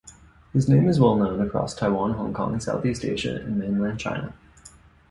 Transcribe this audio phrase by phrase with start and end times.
[0.51, 4.33] His name is well known across Taiwan, Hong Kong, Southeast Asia and mainland China.